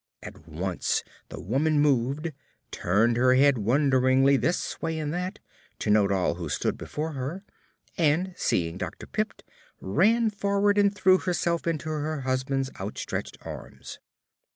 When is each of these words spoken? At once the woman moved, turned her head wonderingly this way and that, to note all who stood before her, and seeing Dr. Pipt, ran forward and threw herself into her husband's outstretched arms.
At 0.23 0.47
once 0.47 1.03
the 1.29 1.39
woman 1.39 1.79
moved, 1.79 2.33
turned 2.71 3.17
her 3.17 3.35
head 3.35 3.59
wonderingly 3.59 4.35
this 4.35 4.81
way 4.81 4.97
and 4.97 5.13
that, 5.13 5.37
to 5.77 5.91
note 5.91 6.11
all 6.11 6.33
who 6.33 6.49
stood 6.49 6.75
before 6.75 7.11
her, 7.11 7.43
and 7.99 8.33
seeing 8.35 8.79
Dr. 8.79 9.05
Pipt, 9.05 9.43
ran 9.79 10.31
forward 10.31 10.79
and 10.79 10.91
threw 10.91 11.19
herself 11.19 11.67
into 11.67 11.89
her 11.89 12.21
husband's 12.21 12.71
outstretched 12.79 13.37
arms. 13.41 13.99